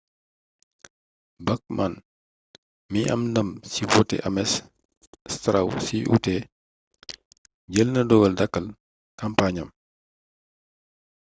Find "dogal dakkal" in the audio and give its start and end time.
8.09-8.65